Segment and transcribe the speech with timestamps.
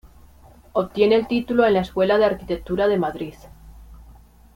[0.73, 3.35] Obtiene el título en la Escuela de Arquitectura de Madrid.